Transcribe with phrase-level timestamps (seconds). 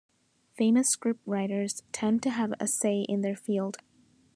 [0.55, 3.77] Famous scriptwriters tend to have a say in their field.